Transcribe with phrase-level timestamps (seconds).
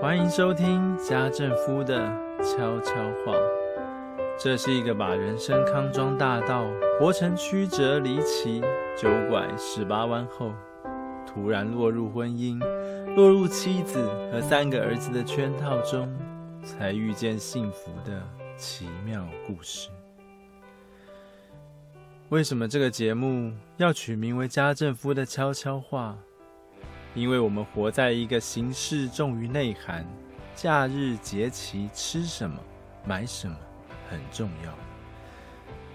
[0.00, 1.98] 欢迎收听家政夫的
[2.38, 2.92] 悄悄
[3.24, 3.34] 话。
[4.38, 6.70] 这是一个把人生康庄大道
[7.00, 8.60] 活成曲折离奇、
[8.96, 10.52] 九拐十八弯后，
[11.26, 12.60] 突然落入婚姻、
[13.16, 14.00] 落入妻子
[14.30, 16.08] 和三个儿子的圈套中，
[16.62, 18.22] 才遇见幸福的
[18.56, 19.88] 奇妙故事。
[22.28, 26.16] 为什么这个节目要取名为家政夫的悄悄话？
[27.14, 30.06] 因为我们活在一个形式重于内涵，
[30.54, 32.58] 假日节期吃什么、
[33.04, 33.56] 买什么
[34.08, 34.72] 很重要，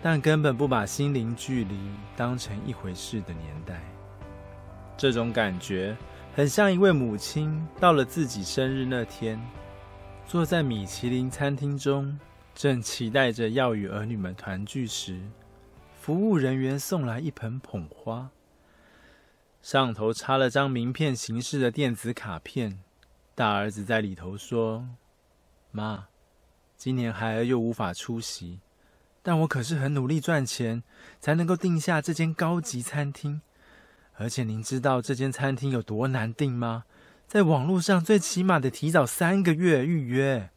[0.02, 1.78] 但根本不把心灵距离
[2.18, 3.82] 当成一回事的年代。
[4.98, 5.96] 这种感觉
[6.36, 9.40] 很像一位母亲到了自己生日那天，
[10.28, 12.18] 坐在米其林餐厅中，
[12.54, 15.20] 正期待着要与儿女们团聚时，
[16.00, 18.30] 服务人员送来一盆捧花。
[19.64, 22.80] 上头插了张名片形式的电子卡片，
[23.34, 24.90] 大儿子在里头说
[25.72, 26.10] ：“妈，
[26.76, 28.60] 今年孩儿又无法出席，
[29.22, 30.84] 但我可是很努力赚钱，
[31.22, 33.42] 才能够定下这间高级餐厅。
[34.16, 36.84] 而且您知道这间餐厅有多难订吗？
[37.26, 40.50] 在网络上最起码得提早三个月预约。”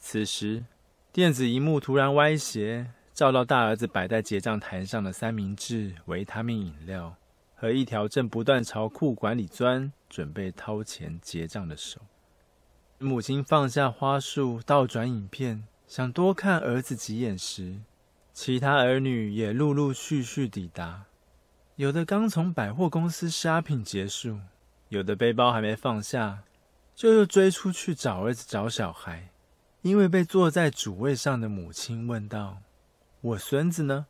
[0.00, 0.64] 此时，
[1.12, 7.14] 电子荧幕突然歪斜，照到大儿子摆在结账台上的三明治、维他命饮料。
[7.56, 12.00] 和一条正不断朝裤管里钻、准备掏钱结账的手。
[12.98, 17.80] 母亲放下花束，倒转影片，想多看儿子几眼时，
[18.32, 21.04] 其他儿女也陆陆续续抵达。
[21.76, 24.38] 有的刚从百货公司 shopping 结束，
[24.90, 26.42] 有的背包还没放下，
[26.94, 29.30] 就又追出去找儿子、找小孩，
[29.82, 32.58] 因为被坐在主位上的母亲问道
[33.20, 34.06] ：“我孙子呢？”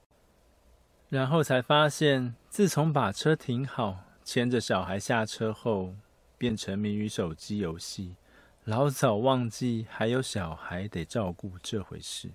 [1.11, 5.95] 然后才发现，自从把车停好，牵着小孩下车后，
[6.39, 8.17] 便沉迷于手机游戏，
[8.65, 12.31] 老早忘记还有小孩得照顾这回事。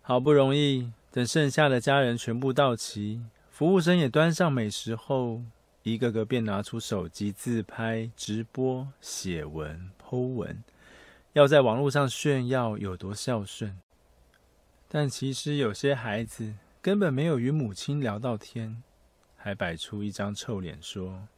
[0.00, 5.42] 好不容易等剩下的家人全部到齐，服务生也端上美食后，
[5.82, 10.64] 一个个便拿出手机自拍、直播、写文、剖文，
[11.34, 13.78] 要在网络上炫耀有多孝顺。
[14.88, 18.82] 但其实有些孩子，根本没有与母亲聊到天，
[19.36, 21.28] 还摆出一张臭脸说：“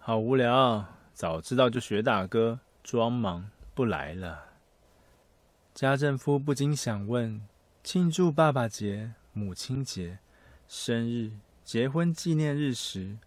[0.00, 4.42] 好无聊，早知道就学大哥，装忙不来了。”
[5.74, 7.46] 家政夫不禁想问：
[7.84, 10.18] 庆祝爸爸节、母亲节、
[10.66, 11.32] 生日、
[11.62, 13.18] 结婚纪念日时，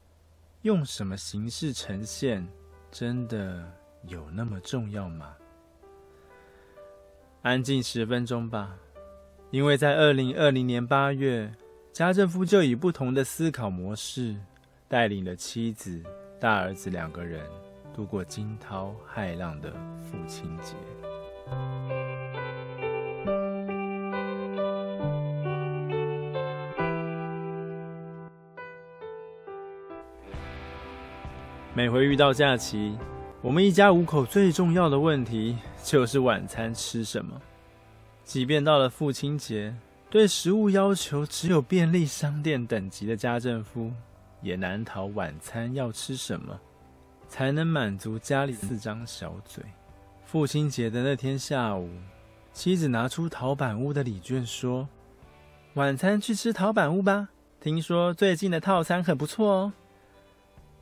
[0.63, 2.47] 用什么形式呈现，
[2.91, 3.71] 真的
[4.07, 5.35] 有那么重要吗？
[7.43, 8.75] 安静十分钟吧。
[9.55, 11.49] 因为在二零二零年八月，
[11.93, 14.35] 家政夫就以不同的思考模式，
[14.89, 16.03] 带领了妻子、
[16.41, 17.39] 大儿子两个人
[17.93, 19.71] 度过惊涛骇浪的
[20.01, 20.75] 父亲节。
[31.73, 32.97] 每回遇到假期，
[33.41, 37.41] 我们一家五口最重要的问题就是晚餐吃什么。
[38.25, 39.73] 即便到了父亲节，
[40.09, 43.91] 对食物要求只有便利商店等级的家政夫，
[44.41, 46.59] 也难逃晚餐要吃什么，
[47.29, 49.63] 才能满足家里四张小嘴。
[50.25, 51.87] 父亲节的那天下午，
[52.51, 54.89] 妻子拿出陶板屋的礼券说
[55.75, 57.29] ：“晚餐去吃陶板屋吧，
[57.61, 59.73] 听说最近的套餐很不错哦。”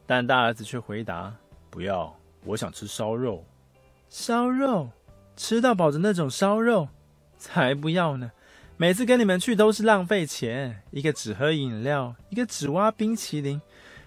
[0.08, 1.36] 但大儿子却回答
[1.70, 2.16] ：“不要，
[2.46, 3.44] 我想吃烧肉。
[4.08, 4.90] 烧肉，
[5.36, 6.88] 吃到饱的那种烧肉。”
[7.44, 8.32] 才不要呢！
[8.78, 13.62] 每次跟你们去都是浪费钱，一个只喝饮料，一个只挖冰淇淋，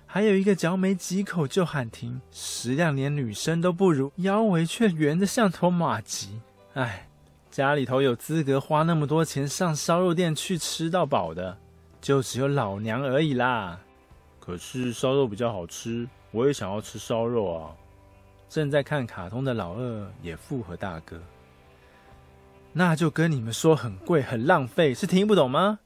[0.07, 6.41] 还有一个嚼没几口就喊停，食量连女生都不如，腰围却圆得像头马吉。
[6.73, 7.07] 唉，
[7.51, 11.59] 家里头有资格花那么多钱上烧肉店去吃到饱的，
[12.01, 13.79] 就只有老娘而已啦。
[14.41, 17.71] 可是烧肉比较好吃，我也想要吃烧肉啊！
[18.49, 21.21] 正在看卡通的老二也附和大哥。
[22.79, 25.79] 那就跟你们说很贵很浪费，是听不懂吗？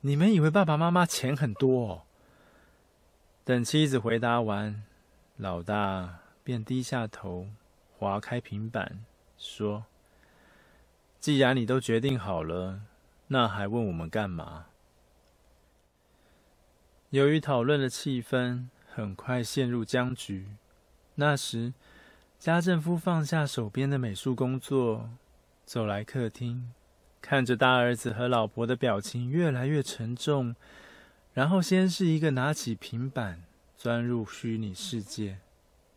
[0.00, 2.02] 你们以为爸爸妈妈钱很多哦？
[3.44, 4.82] 等妻子回答完，
[5.36, 7.46] 老大便低下头，
[7.96, 9.04] 划开平板，
[9.38, 9.84] 说
[11.20, 12.80] ：“既然你都决定好了，
[13.28, 14.66] 那还问我们干嘛？”
[17.10, 20.48] 由于讨论的气氛很快陷入僵局，
[21.14, 21.72] 那时
[22.36, 25.08] 家政夫放下手边的美术工作。
[25.66, 26.72] 走来客厅，
[27.20, 30.54] 看着大儿子和老婆的表情越来越沉重，
[31.34, 33.42] 然后先是一个拿起平板
[33.76, 35.38] 钻入虚拟世界，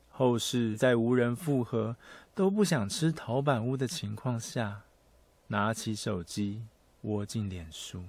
[0.09, 1.95] 后是在无人附和、
[2.33, 4.81] 都不想吃陶板屋的情况下，
[5.49, 6.63] 拿起手机
[7.01, 8.05] 窝进脸书。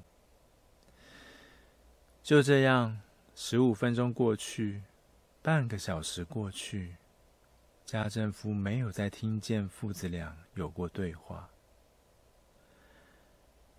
[2.23, 3.03] 就这样，
[3.35, 4.81] 十五分钟过去，
[5.43, 6.95] 半个小时过去，
[7.91, 11.51] 家政夫没有再听见父子俩有过对话。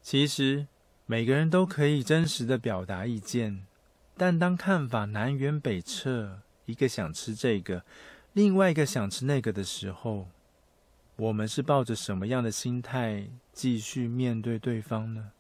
[0.02, 0.68] 其实，
[1.06, 3.66] 每个人都可以真实的表达意见，
[4.18, 7.86] 但当看法南辕北辙，一个想吃这个，
[8.34, 10.28] 另外一个想吃那个的时候，
[11.16, 15.32] 我们是抱着什么样的心态继续面对对方呢？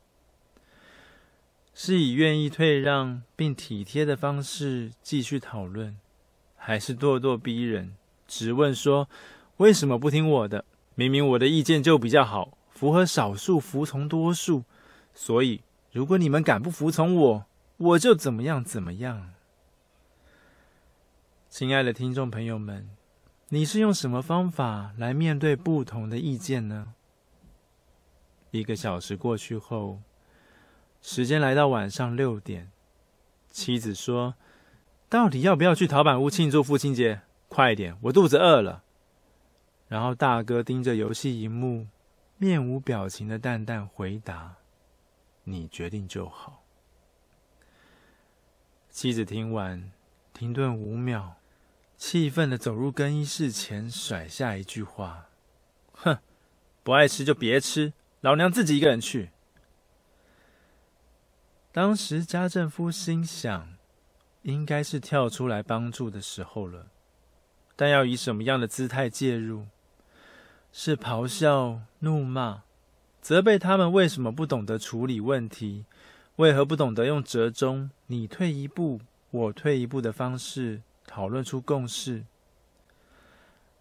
[1.73, 5.97] 是以愿意退让并体贴的方式继续讨论，
[6.55, 7.97] 还是咄咄逼人，
[8.31, 9.09] 质问说
[9.57, 10.63] 为什么不听我的？
[10.95, 14.63] 明明我的意见就比较好，符合少数服从多数，
[15.13, 15.61] 所以
[15.91, 17.45] 如果你们敢不服从我，
[17.75, 19.33] 我就怎么样怎么样。
[21.49, 22.89] 亲爱的听众朋友们，
[23.49, 26.93] 你是用什么方法来面对不同的意见呢？
[28.51, 29.99] 一个小时过去后，
[31.01, 32.71] 时间来到晚上六点，
[33.49, 34.35] 妻子说
[35.09, 37.21] ：“到底要不要去陶板屋庆祝父亲节？
[37.53, 38.81] 快点，我肚子饿了。”
[39.89, 41.87] 然后大哥盯着游戏荧幕，
[42.37, 44.55] 面无表情的淡淡回答
[45.43, 46.63] ：“你决定就好。”
[48.89, 49.91] 妻子听完，
[50.31, 51.35] 停顿五秒。
[51.97, 55.27] 气愤的走入更衣室前，甩下一句话
[55.91, 56.19] ：“哼，
[56.83, 59.31] 不爱吃就别吃，老娘自己一个人去。”
[61.73, 63.75] 当时家政夫心想，
[64.43, 66.90] 应该是跳出来帮助的时候了，
[67.81, 69.65] 但要以什么样的姿态介入？
[70.71, 72.61] 是咆哮、怒骂、
[73.19, 75.85] 责备他们为什么不懂得处理问题？
[76.35, 79.01] 为何不懂得用折中、你退一步，
[79.31, 80.83] 我退一步的方式？
[81.07, 82.23] 讨论出共识，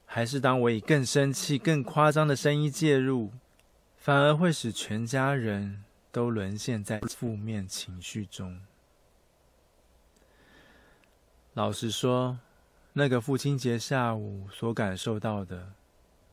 [0.07, 3.31] 还是当我以更生气、更夸张的声音介入，
[3.99, 8.63] 反而会使全家人都沦陷在负面情绪中。
[11.53, 12.39] 老实说，
[12.93, 15.73] 那个父亲节下午所感受到的，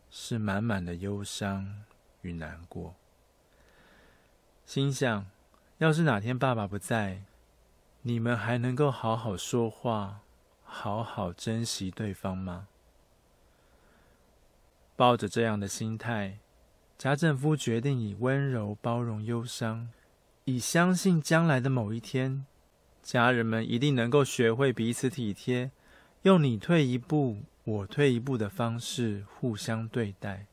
[0.09, 1.83] 是满满的忧伤
[2.21, 2.95] 与难过。
[4.65, 5.27] 心想，
[5.77, 7.23] 要是哪天爸爸不在，
[8.01, 10.21] 你们还能够好好说话？
[10.69, 12.67] 好好珍惜对方吗？
[14.97, 16.39] 抱着这样的心态，
[16.97, 19.89] 家政夫决定以温柔包容忧伤，
[20.43, 22.45] 以相信将来的某一天，
[23.01, 25.71] 家人们一定能够学会彼此体贴，
[26.23, 30.45] 用你退一步，我退一步的方式互相对待。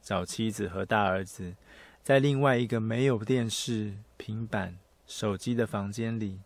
[0.00, 1.54] 找妻子和大儿子，
[2.02, 6.40] 在另外一个没有电视、平板、手机的房间里，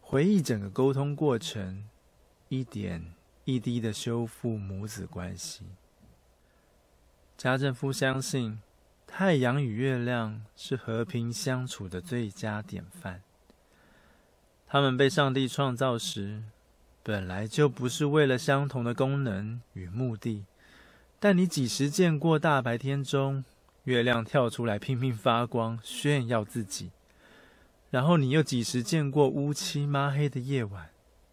[0.00, 1.84] 回忆整个沟通过程。
[2.48, 3.14] 一点
[3.44, 5.62] 一滴的修复母子关系。
[7.36, 8.60] 家政夫相信，
[9.06, 13.22] 太阳与月亮是和平相处的最佳典范。
[14.66, 16.42] 他们被上帝创造时，
[17.10, 20.44] 本来就不是为了相同的功能与目的。
[21.18, 23.44] 但你几时见过大白天中，
[23.82, 26.92] 月亮跳出来拼命发光，炫耀自己？
[27.90, 30.90] 然后你又几时见过乌漆抹黑的夜晚？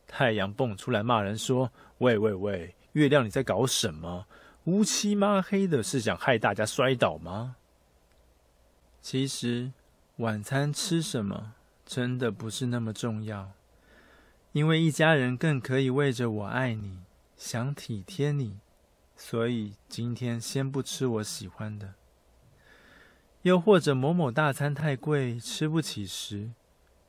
[0.07, 4.25] 太阳蹦出来骂人说：“喂喂喂，月亮你在搞什么？
[4.63, 7.57] 乌漆抹黑的，是想害大家摔倒吗？”
[8.99, 9.71] 其实，
[10.15, 11.53] 晚餐吃什么
[11.85, 13.51] 真的不是那么重要，
[14.57, 17.01] 因为一家人更可以为着“我爱你”、
[17.37, 18.57] 想体贴你，
[19.15, 21.93] 所以今天先不吃我喜欢的。
[23.43, 26.49] 又或者某某大餐太贵，吃不起时，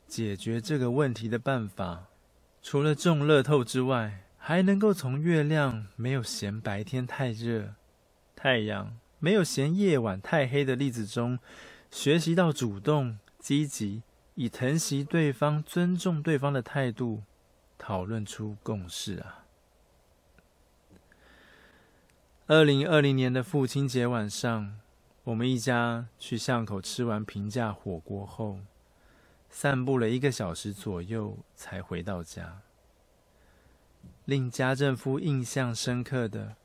[0.07, 2.09] 解决这个问题的办法。
[2.61, 7.77] 除了中乐透之外，还能够从月亮没有嫌白天太热，
[8.37, 11.39] 太阳没有嫌夜晚太黑的例子中，
[11.91, 14.03] 学习到主动积极，
[14.35, 17.23] 以疼惜对方、尊重对方的态度，
[17.79, 19.47] 讨论出共识啊！
[22.47, 24.79] 二零二零年的父亲节晚上，
[25.25, 28.59] 我们一家去巷口吃完平价火锅后。
[29.51, 32.61] 散步了一个小时左右，才回到家。
[34.27, 36.57] 令家政夫印象深刻的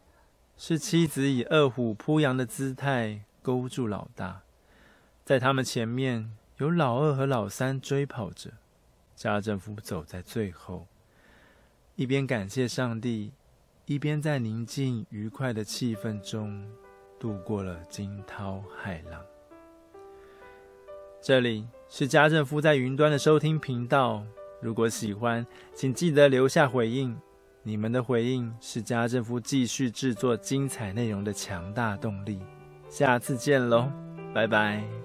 [0.58, 4.41] 是，妻子以二虎扑羊的姿态勾住老大，
[5.24, 8.51] 在他们前面有老二和老三追跑着，
[9.15, 10.86] 家政夫走在最后，
[11.95, 13.31] 一边感谢上帝，
[13.85, 16.65] 一边在宁静愉快的气氛中
[17.19, 19.21] 度过了惊涛骇浪。
[21.21, 24.25] 这里是家政夫在云端的收听频道。
[24.59, 25.45] 如果喜欢，
[25.75, 27.15] 请记得留下回应。
[27.62, 32.41] 你们的回应是家政夫继续制作精彩内容的强大动力。
[32.89, 33.89] 下次见喽，
[34.33, 35.02] 拜拜。